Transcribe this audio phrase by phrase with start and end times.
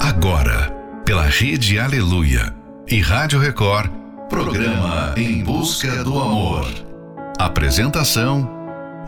[0.00, 0.70] Agora,
[1.04, 2.54] pela Rede Aleluia
[2.86, 3.90] e Rádio Record,
[4.28, 6.66] programa Em Busca do Amor.
[7.36, 8.48] Apresentação: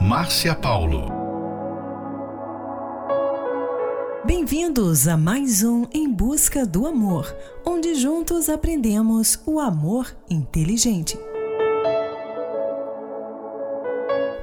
[0.01, 1.09] Márcia Paulo.
[4.25, 7.33] Bem-vindos a mais um Em Busca do Amor,
[7.65, 11.17] onde juntos aprendemos o amor inteligente.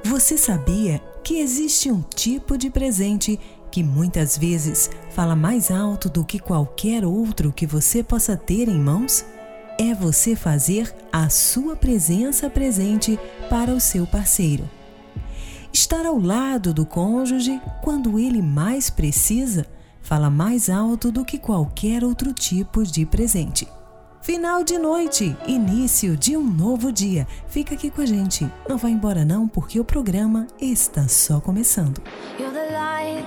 [0.02, 6.24] Você sabia que existe um tipo de presente que muitas vezes fala mais alto do
[6.24, 9.24] que qualquer outro que você possa ter em mãos?
[9.78, 14.68] É você fazer a sua presença presente para o seu parceiro.
[15.72, 19.66] Estar ao lado do cônjuge quando ele mais precisa
[20.08, 23.68] fala mais alto do que qualquer outro tipo de presente.
[24.22, 27.26] Final de noite, início de um novo dia.
[27.46, 28.50] Fica aqui com a gente.
[28.66, 32.02] Não vai embora não, porque o programa está só começando.
[32.38, 33.26] You're the light,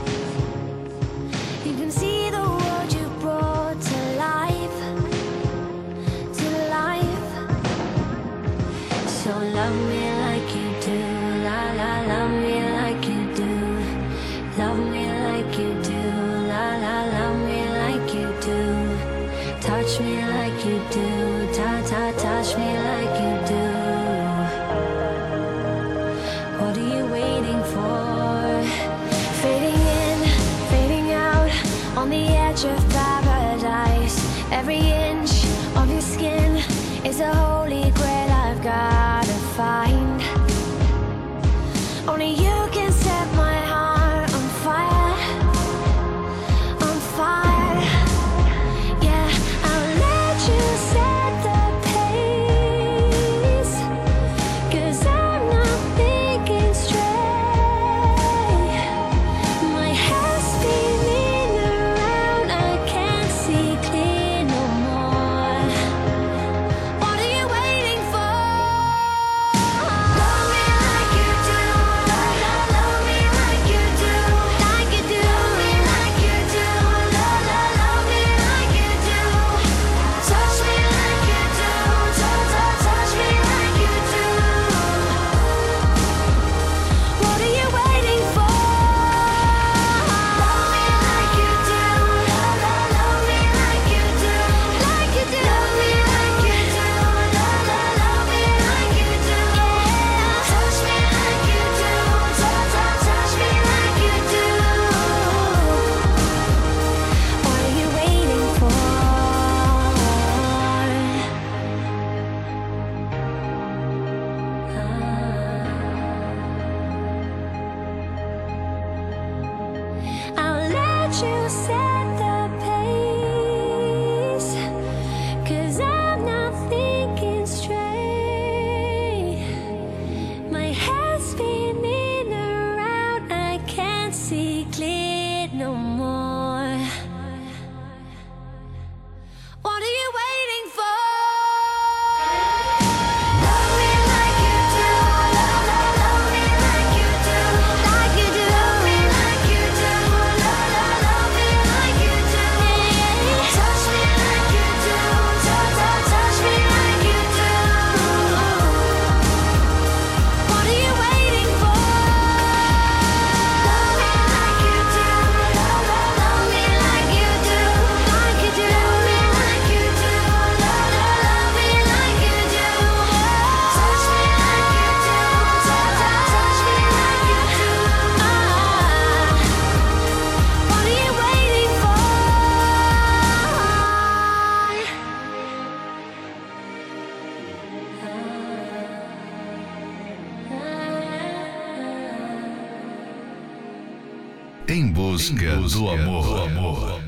[194.71, 197.01] Em busca, do amor.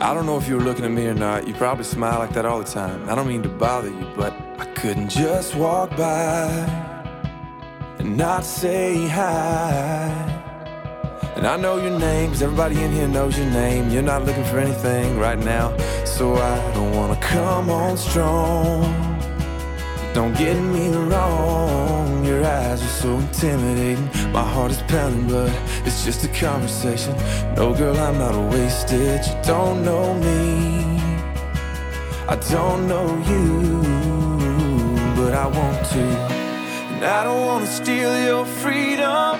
[0.00, 1.48] I don't know if you were looking at me or not.
[1.48, 3.08] You probably smile like that all the time.
[3.08, 6.46] I don't mean to bother you, but I couldn't just walk by
[7.98, 10.27] and not say hi.
[11.38, 13.90] And I know your name, cause everybody in here knows your name.
[13.90, 15.72] You're not looking for anything right now,
[16.04, 18.82] so I don't wanna come on strong.
[20.14, 24.10] Don't get me wrong, your eyes are so intimidating.
[24.32, 25.52] My heart is pounding, but
[25.86, 27.14] it's just a conversation.
[27.54, 29.24] No, girl, I'm not a wasted.
[29.24, 30.98] You don't know me,
[32.26, 33.80] I don't know you,
[35.14, 36.02] but I want to.
[36.94, 39.37] And I don't wanna steal your freedom,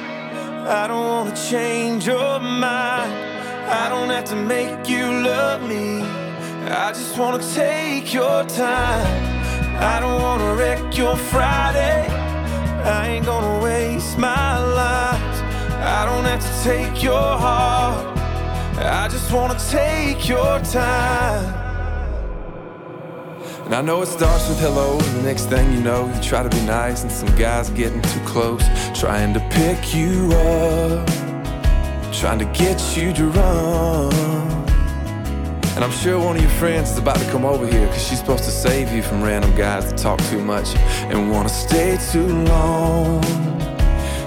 [0.70, 3.10] I don't wanna change your mind.
[3.70, 6.02] I don't have to make you love me,
[6.68, 9.38] I just wanna take your time.
[9.80, 12.06] I don't wanna wreck your Friday.
[12.84, 15.42] I ain't gonna waste my life.
[15.80, 18.18] I don't have to take your heart.
[18.76, 21.67] I just wanna take your time.
[23.68, 26.42] And I know it starts with hello, and the next thing you know, you try
[26.42, 28.64] to be nice, and some guy's getting too close,
[28.98, 31.06] trying to pick you up,
[32.10, 34.10] trying to get you to run.
[35.74, 38.18] And I'm sure one of your friends is about to come over here Cause she's
[38.18, 42.26] supposed to save you from random guys that talk too much And wanna stay too
[42.26, 43.22] long.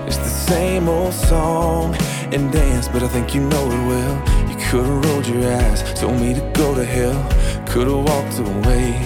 [0.08, 1.94] It's the same old song
[2.32, 4.50] and dance But I think you know it well.
[4.50, 7.20] You could've rolled your eyes, told me to go to hell
[7.68, 9.00] Could've walked away,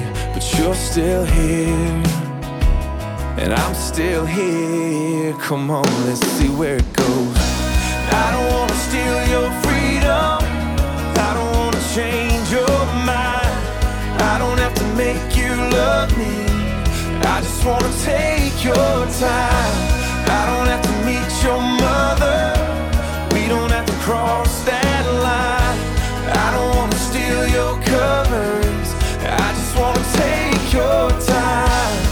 [0.58, 2.04] you're still here
[3.38, 7.38] And I'm still here Come on, let's see where it goes
[8.24, 10.56] I don't wanna steal your freedom
[11.18, 13.56] I don't wanna change your mind.
[14.32, 16.36] I don't have to make you love me.
[17.34, 18.96] I just wanna take your
[19.28, 19.76] time.
[20.38, 22.40] I don't have to meet your mother.
[23.34, 25.80] We don't have to cross that line.
[26.44, 28.85] I don't wanna steal your covers.
[29.78, 32.05] Wanna take your time.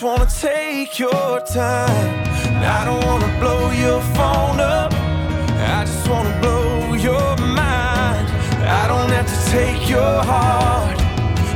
[0.00, 2.22] Just wanna take your time.
[2.62, 4.92] I don't wanna blow your phone up.
[4.94, 8.28] I just wanna blow your mind.
[8.62, 11.00] I don't have to take your heart.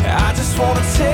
[0.05, 1.12] I just wanna take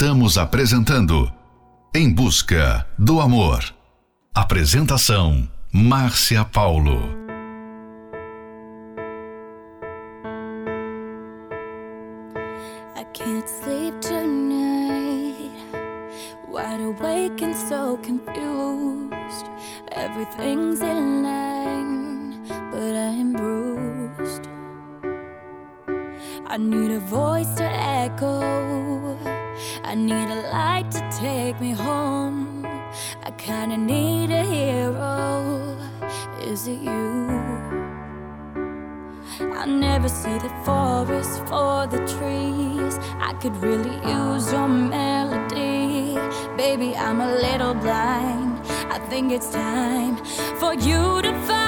[0.00, 1.28] Estamos apresentando
[1.92, 3.64] Em Busca do Amor.
[4.32, 7.00] Apresentação: Márcia Paulo.
[12.94, 15.50] I can't sleep tonight.
[16.48, 19.50] Wide awake and so confused.
[19.90, 22.40] Everything's in line,
[22.70, 24.48] but I'm bruised.
[26.46, 28.47] I need a voice to echo.
[29.88, 32.62] I need a light to take me home.
[33.24, 35.78] I kinda need a hero.
[36.42, 37.26] Is it you?
[39.60, 42.98] I never see the forest for the trees.
[43.28, 46.18] I could really use your melody.
[46.58, 48.60] Baby, I'm a little blind.
[48.90, 50.16] I think it's time
[50.60, 51.67] for you to find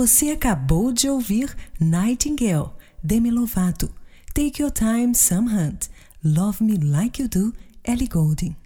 [0.00, 2.70] Você acabou de ouvir Nightingale,
[3.02, 3.90] Demi Lovato,
[4.32, 5.88] Take Your Time, Sam Hunt,
[6.24, 7.52] Love Me Like You Do,
[7.84, 8.56] Ellie Goulding.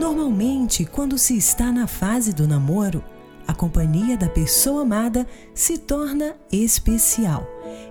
[0.00, 3.04] Normalmente, quando se está na fase do namoro,
[3.46, 7.46] a companhia da pessoa amada se torna especial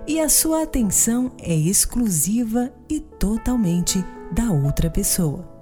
[0.08, 5.55] e a sua atenção é exclusiva e totalmente da outra pessoa.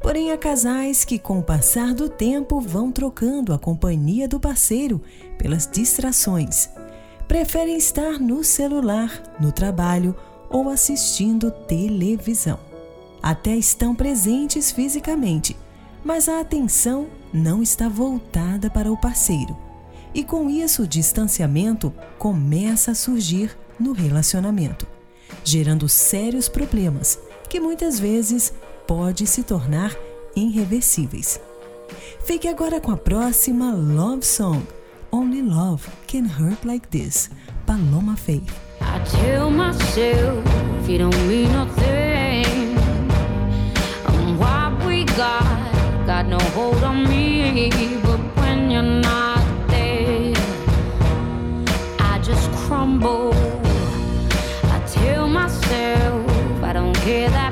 [0.00, 5.00] Porém, há casais que, com o passar do tempo, vão trocando a companhia do parceiro
[5.38, 6.68] pelas distrações.
[7.28, 10.14] Preferem estar no celular, no trabalho
[10.50, 12.58] ou assistindo televisão.
[13.22, 15.56] Até estão presentes fisicamente,
[16.04, 19.56] mas a atenção não está voltada para o parceiro.
[20.14, 24.86] E com isso, o distanciamento começa a surgir no relacionamento,
[25.42, 28.52] gerando sérios problemas que muitas vezes
[28.86, 29.96] pode se tornar
[30.34, 31.40] irreversíveis.
[32.24, 34.62] Fique agora com a próxima Love Song,
[35.10, 37.30] Only Love Can Hurt Like This,
[37.66, 38.52] Paloma Faith.
[38.80, 40.44] I tell myself
[40.88, 42.76] you don't mean nothing.
[44.06, 45.72] And what we got
[46.06, 47.70] got no hold on me.
[48.02, 50.34] But when you're not there,
[52.00, 53.32] I just crumble.
[54.64, 57.51] I tell myself I don't care that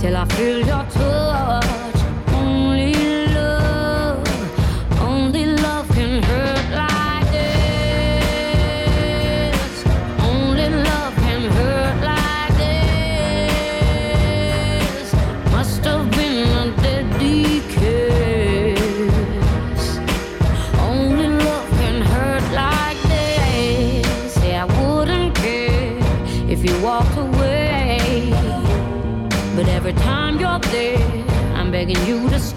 [0.00, 1.79] til jeg følger tødder
[31.86, 32.49] begging you to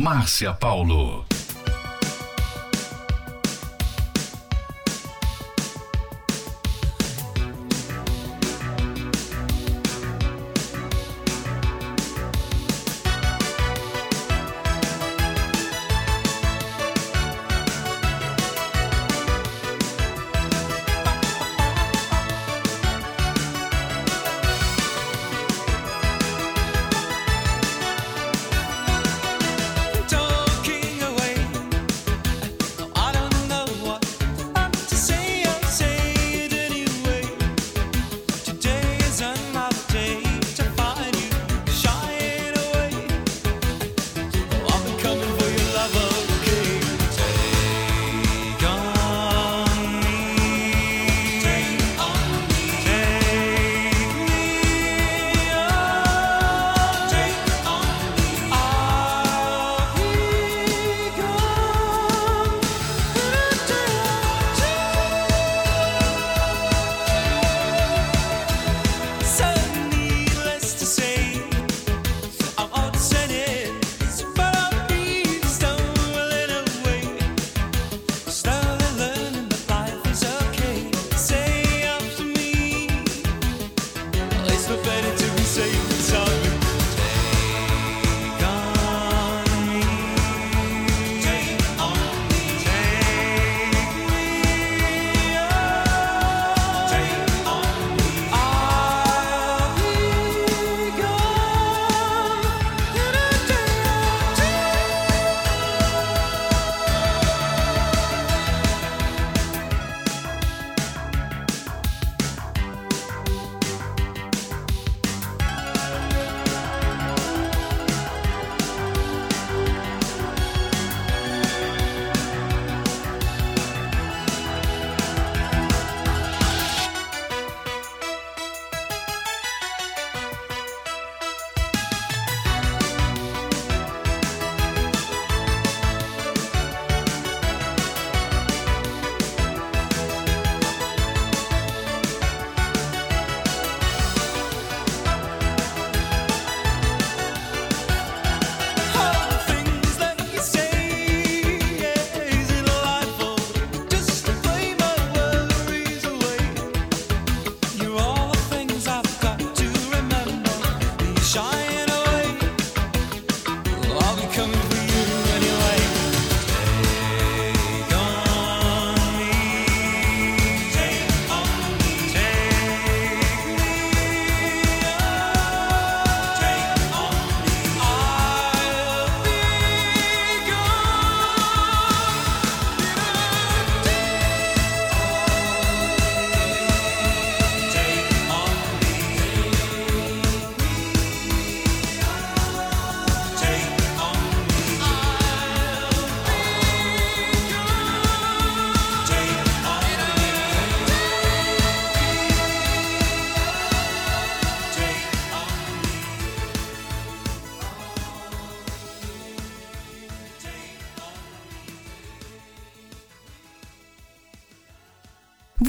[0.00, 1.29] Márcia Paulo.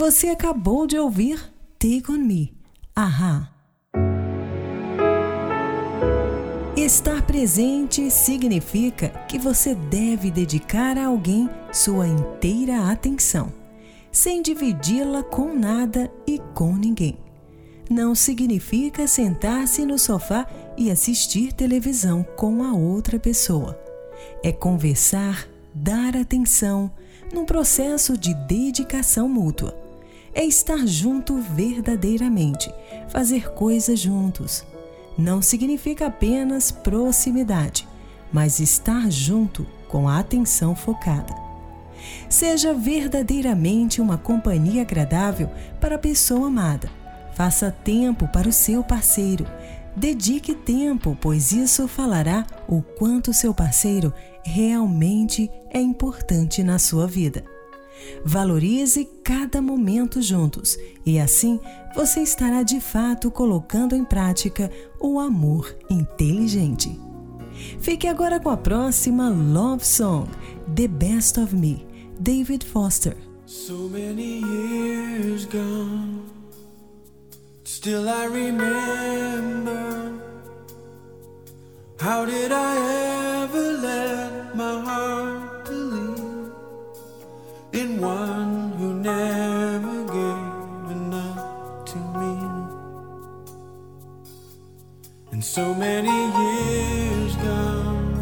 [0.02, 1.40] Você acabou de ouvir
[1.78, 2.52] Take On Me,
[2.96, 3.54] Ahá.
[6.76, 13.54] Estar presente significa que você deve dedicar a alguém sua inteira atenção,
[14.12, 17.20] sem dividi-la com nada e com ninguém.
[17.88, 23.80] Não significa sentar-se no sofá e assistir televisão com a outra pessoa.
[24.44, 26.92] É conversar, dar atenção,
[27.32, 29.81] num processo de dedicação mútua
[30.34, 32.74] é estar junto verdadeiramente,
[33.10, 34.66] fazer coisas juntos.
[35.18, 37.88] Não significa apenas proximidade,
[38.32, 41.36] mas estar junto com a atenção focada.
[42.30, 46.90] Seja verdadeiramente uma companhia agradável para a pessoa amada.
[47.34, 49.46] Faça tempo para o seu parceiro.
[49.96, 54.14] Dedique tempo, pois isso falará o quanto seu parceiro
[54.44, 57.44] realmente é importante na sua vida.
[58.24, 61.60] Valorize cada momento juntos e assim
[61.96, 67.00] você estará de fato colocando em prática o amor inteligente.
[67.80, 70.28] Fique agora com a próxima Love Song,
[70.76, 71.86] The Best of Me,
[72.20, 73.18] David Foster.
[73.46, 76.22] So many years gone,
[77.64, 80.02] still I remember
[82.02, 85.41] How did I ever let my heart
[88.02, 92.34] one who never gave enough to me?
[95.32, 98.14] And so many years gone,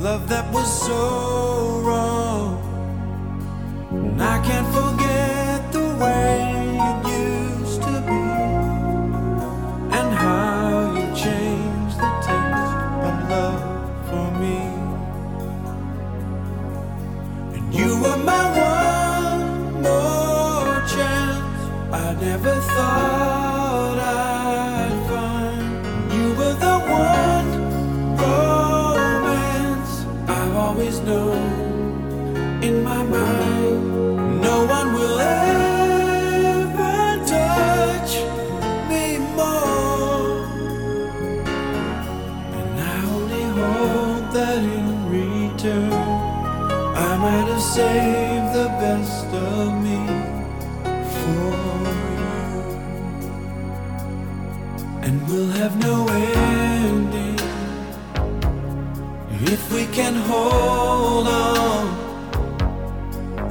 [0.00, 2.58] love that was so wrong,
[3.90, 4.89] and I can't forget
[47.20, 49.98] might have saved the best of me
[51.16, 51.52] for
[52.16, 52.32] you.
[55.04, 57.38] And we'll have no ending
[59.52, 61.84] if we can hold on.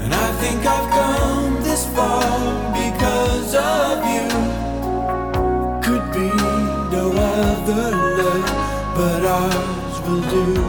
[0.01, 2.25] And I think I've come this far
[2.81, 4.27] because of you.
[5.85, 6.29] Could be
[6.95, 7.05] no
[7.37, 7.85] other
[8.17, 8.45] love,
[8.97, 10.68] but ours will do.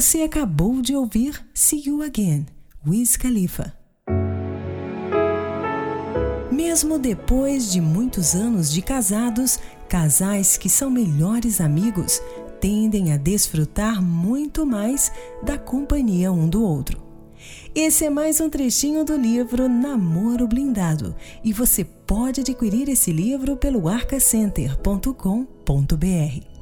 [0.00, 2.46] Você acabou de ouvir See You Again,
[2.86, 3.74] Wiz Khalifa.
[6.50, 9.58] Mesmo depois de muitos anos de casados,
[9.90, 12.22] casais que são melhores amigos
[12.62, 17.02] tendem a desfrutar muito mais da companhia um do outro.
[17.74, 23.54] Esse é mais um trechinho do livro Namoro Blindado e você pode adquirir esse livro
[23.54, 26.59] pelo arcacenter.com.br.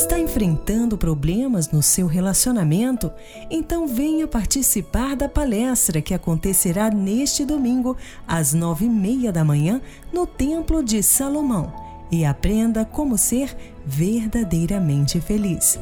[0.00, 3.12] Está enfrentando problemas no seu relacionamento?
[3.50, 7.94] Então venha participar da palestra que acontecerá neste domingo,
[8.26, 9.78] às nove e meia da manhã,
[10.10, 11.70] no Templo de Salomão.
[12.10, 15.78] E aprenda como ser verdadeiramente feliz.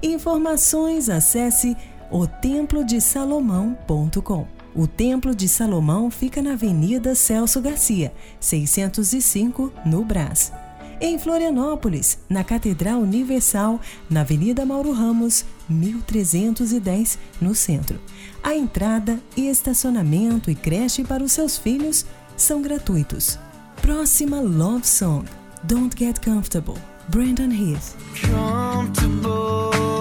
[0.00, 1.76] Informações acesse
[2.08, 4.46] otemplodesalomão.com.
[4.76, 10.52] O Templo de Salomão fica na Avenida Celso Garcia, 605, no Brás.
[11.00, 13.78] Em Florianópolis, na Catedral Universal,
[14.08, 18.00] na Avenida Mauro Ramos, 1310, no centro.
[18.42, 22.06] A entrada e estacionamento e creche para os seus filhos
[22.36, 23.38] são gratuitos.
[23.82, 25.26] Próxima Love Song:
[25.64, 27.94] Don't Get Comfortable, Brandon Heath.
[28.22, 29.95] comfortable.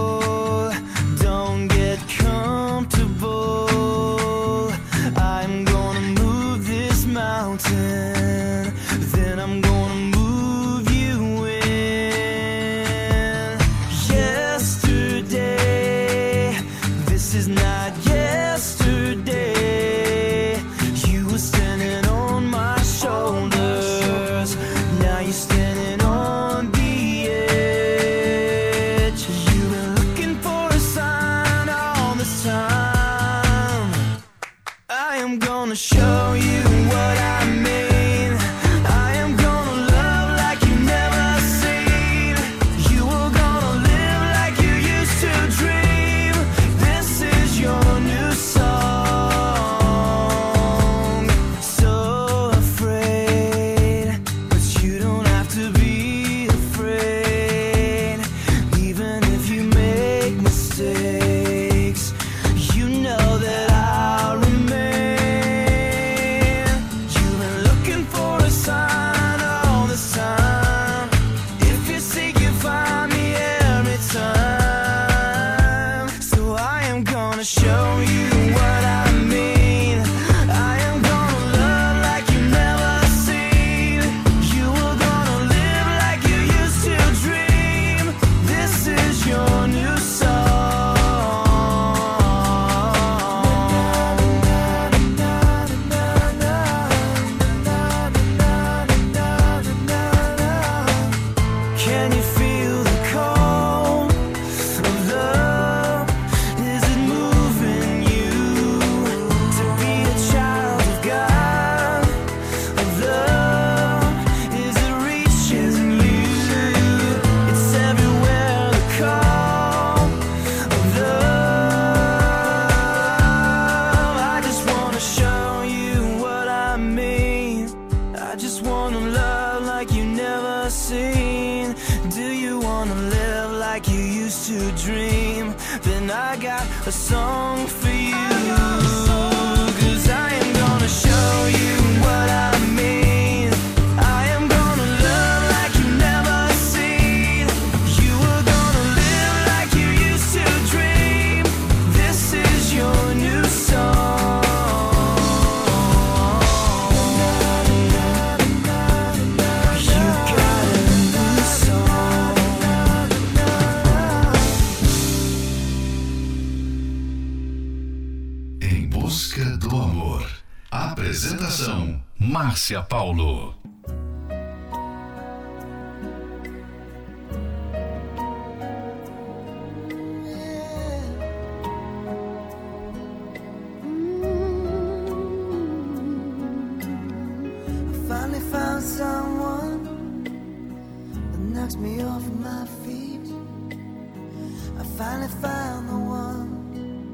[195.91, 197.13] One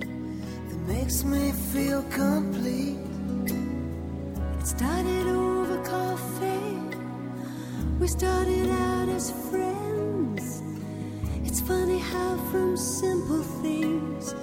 [0.70, 3.00] that makes me feel complete.
[4.60, 5.40] It started.
[8.02, 10.64] We started out as friends.
[11.46, 14.34] It's funny how from simple things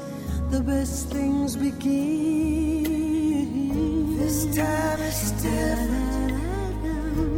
[0.49, 2.87] the best things begin.
[4.17, 6.41] This time is different.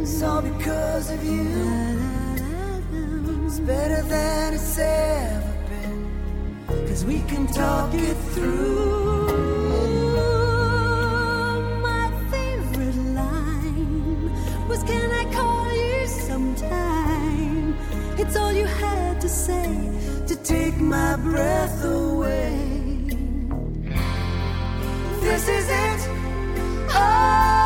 [0.03, 1.99] It's all because of you.
[3.47, 6.07] It's better than it's ever been.
[6.87, 9.00] Cause we can talk it through.
[19.31, 19.63] Say
[20.27, 22.51] to take my breath away.
[25.21, 26.01] This is it.
[26.93, 27.60] Oh,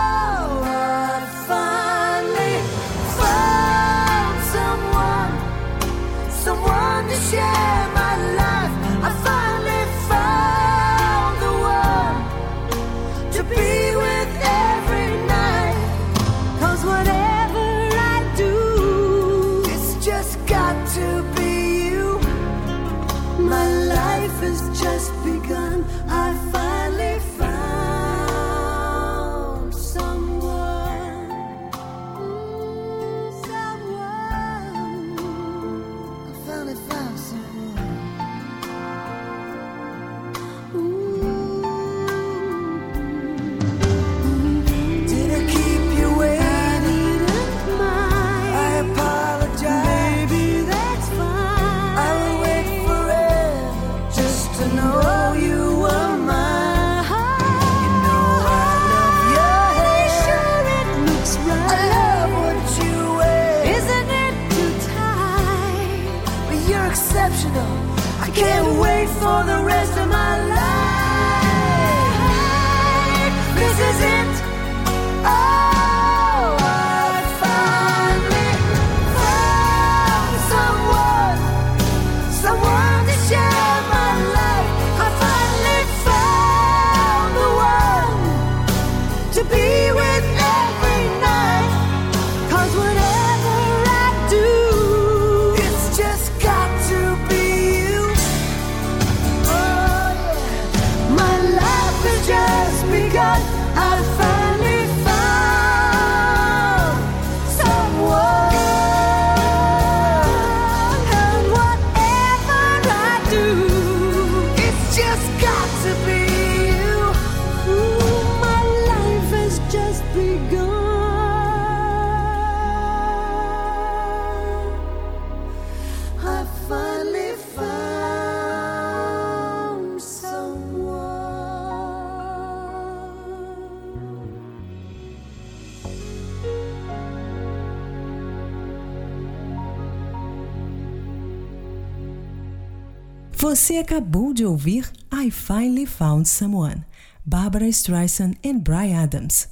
[143.48, 146.84] Você acabou de ouvir I Finally Found Someone,
[147.24, 149.48] Barbara Streisand e Brian Adams.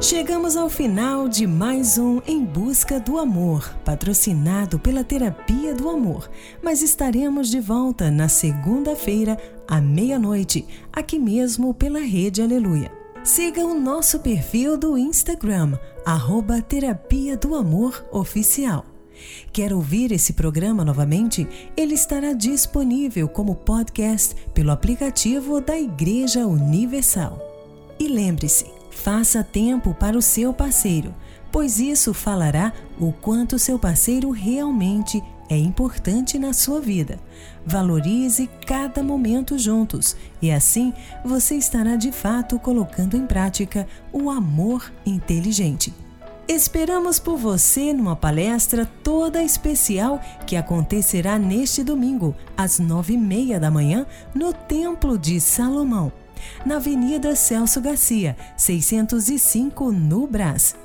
[0.00, 6.26] Chegamos ao final de mais um Em Busca do Amor, patrocinado pela Terapia do Amor,
[6.62, 9.36] mas estaremos de volta na segunda-feira,
[9.68, 12.90] à meia-noite, aqui mesmo pela Rede Aleluia.
[13.22, 18.95] Siga o nosso perfil do Instagram, arroba Terapia do Amor Oficial.
[19.52, 21.46] Quer ouvir esse programa novamente?
[21.76, 27.38] Ele estará disponível como podcast pelo aplicativo da Igreja Universal.
[27.98, 31.14] E lembre-se, faça tempo para o seu parceiro,
[31.50, 37.18] pois isso falará o quanto seu parceiro realmente é importante na sua vida.
[37.64, 40.92] Valorize cada momento juntos e assim
[41.24, 45.94] você estará de fato colocando em prática o amor inteligente.
[46.48, 53.58] Esperamos por você numa palestra toda especial que acontecerá neste domingo, às nove e meia
[53.58, 56.12] da manhã, no Templo de Salomão,
[56.64, 60.76] na Avenida Celso Garcia, 605, no Brás.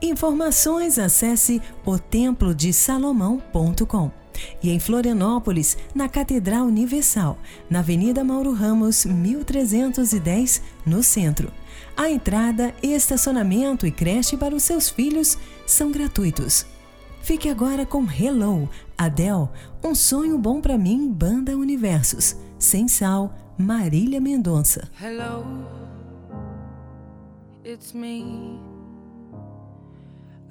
[0.00, 4.25] Informações acesse otemplodesalomão.com.
[4.62, 11.52] E em Florianópolis, na Catedral Universal, na Avenida Mauro Ramos, 1310, no centro.
[11.96, 16.66] A entrada, estacionamento e creche para os seus filhos são gratuitos.
[17.22, 19.48] Fique agora com Hello, Adele,
[19.82, 22.36] Um Sonho Bom para Mim, Banda Universos.
[22.58, 24.88] Sem Sal, Marília Mendonça.
[25.00, 25.44] Hello,
[27.64, 28.75] it's me.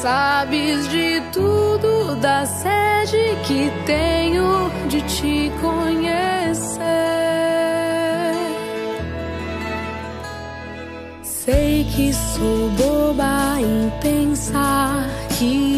[0.00, 6.80] Sabes de tudo, da sede que tenho de te conhecer.
[11.22, 15.06] Sei que sou boba em pensar
[15.38, 15.69] que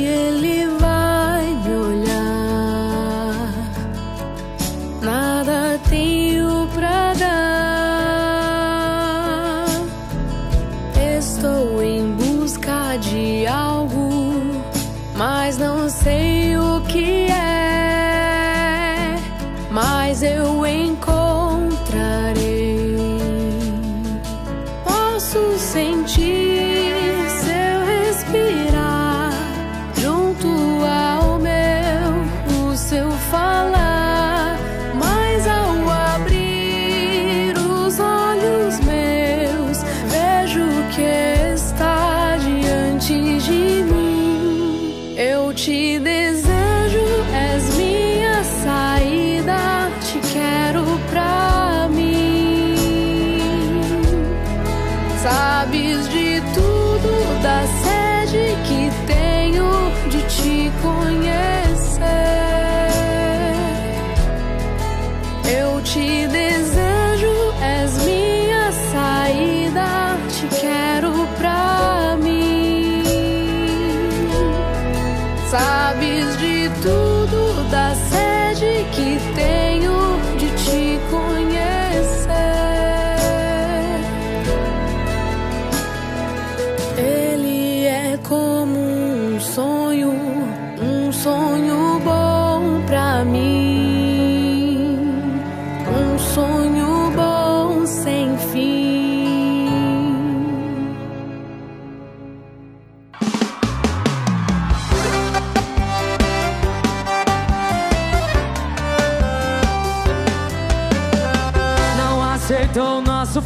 [75.92, 79.61] sabes de tudo da sede que tem.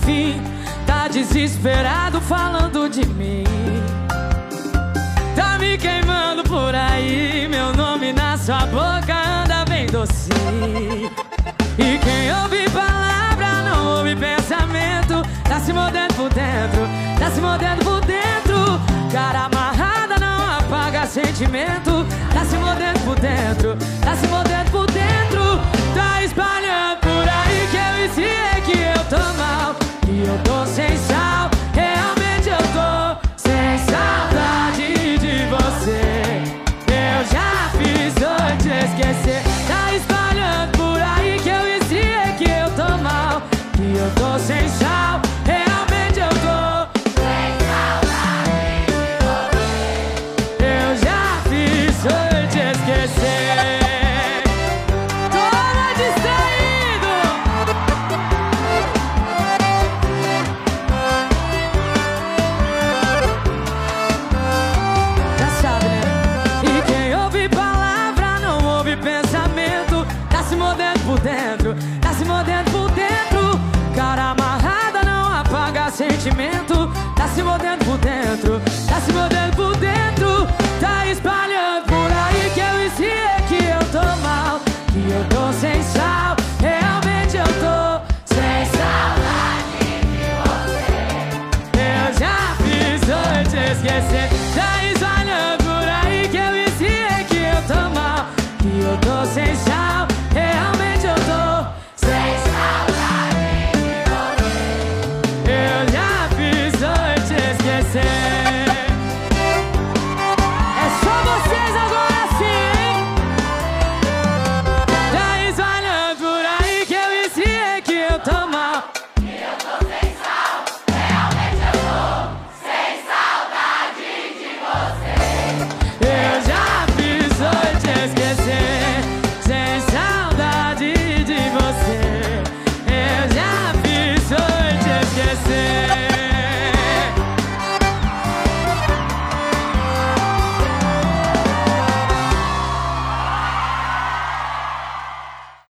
[0.07, 0.41] fim.
[0.87, 3.45] Tá desesperado falando de mim.
[5.35, 7.49] Tá me queimando por aí.
[7.49, 10.31] Meu nome na sua boca anda bem doce.
[11.79, 15.23] E quem ouve palavra não ouve pensamento.
[15.45, 16.83] Tá se mordendo por dentro,
[17.19, 18.81] tá se mordendo por dentro.
[19.13, 21.96] Cara amarrada não apaga sentimento.
[30.45, 30.66] todo